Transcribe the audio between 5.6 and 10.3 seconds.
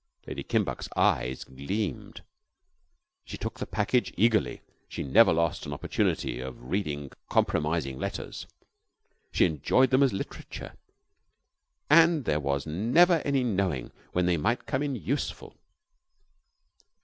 an opportunity of reading compromising letters. She enjoyed them as